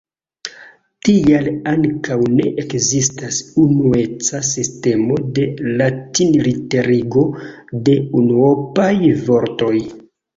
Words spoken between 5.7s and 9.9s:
latinliterigo de unuopaj vortoj.